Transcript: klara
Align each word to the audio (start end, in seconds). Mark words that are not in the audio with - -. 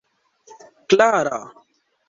klara 0.89 1.39